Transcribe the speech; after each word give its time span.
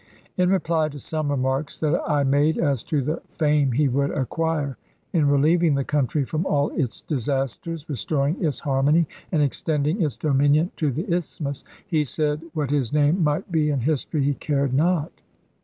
"In 0.39 0.49
reply 0.49 0.89
to 0.89 0.97
some 0.97 1.29
remarks 1.29 1.77
that 1.79 2.01
I 2.09 2.23
made 2.23 2.57
as 2.57 2.83
to 2.85 3.03
the 3.03 3.21
fame 3.35 3.73
he 3.73 3.87
would 3.87 4.09
acquire 4.09 4.79
in 5.13 5.27
relieving 5.27 5.75
the 5.75 5.83
country 5.83 6.25
from 6.25 6.43
all 6.47 6.71
its 6.71 7.01
disasters, 7.01 7.87
restoring 7.87 8.43
its 8.43 8.61
harmony, 8.61 9.05
and 9.31 9.43
extending 9.43 10.01
its 10.01 10.17
dominion 10.17 10.71
to 10.77 10.89
the 10.91 11.05
Isthmus, 11.13 11.63
he 11.85 12.03
said 12.03 12.41
what 12.55 12.71
his 12.71 12.91
name 12.91 13.23
might 13.23 13.51
be 13.51 13.69
in 13.69 13.81
history 13.81 14.23
he 14.23 14.33
cared 14.33 14.73
not. 14.73 15.11